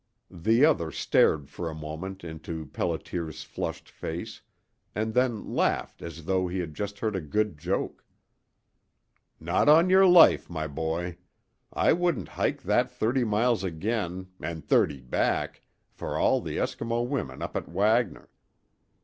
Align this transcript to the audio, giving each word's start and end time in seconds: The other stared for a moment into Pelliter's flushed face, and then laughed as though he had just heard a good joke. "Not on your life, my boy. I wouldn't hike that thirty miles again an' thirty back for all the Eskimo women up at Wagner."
The 0.31 0.65
other 0.65 0.89
stared 0.91 1.47
for 1.47 1.69
a 1.69 1.75
moment 1.75 2.23
into 2.23 2.65
Pelliter's 2.65 3.43
flushed 3.43 3.87
face, 3.87 4.41
and 4.95 5.13
then 5.13 5.53
laughed 5.53 6.01
as 6.01 6.25
though 6.25 6.47
he 6.47 6.57
had 6.57 6.73
just 6.73 6.97
heard 7.01 7.15
a 7.15 7.21
good 7.21 7.55
joke. 7.55 8.03
"Not 9.39 9.69
on 9.69 9.91
your 9.91 10.07
life, 10.07 10.49
my 10.49 10.65
boy. 10.65 11.19
I 11.71 11.93
wouldn't 11.93 12.29
hike 12.29 12.63
that 12.63 12.89
thirty 12.89 13.23
miles 13.23 13.63
again 13.63 14.29
an' 14.41 14.63
thirty 14.63 14.99
back 15.01 15.61
for 15.91 16.17
all 16.17 16.41
the 16.41 16.57
Eskimo 16.57 17.05
women 17.07 17.43
up 17.43 17.55
at 17.55 17.67
Wagner." 17.69 18.31